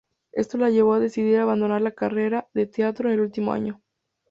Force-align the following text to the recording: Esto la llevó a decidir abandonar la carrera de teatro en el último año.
Esto 0.31 0.57
la 0.57 0.71
llevó 0.71 0.93
a 0.95 0.99
decidir 0.99 1.37
abandonar 1.37 1.79
la 1.83 1.91
carrera 1.91 2.47
de 2.55 2.65
teatro 2.65 3.09
en 3.09 3.13
el 3.13 3.21
último 3.21 3.53
año. 3.53 3.83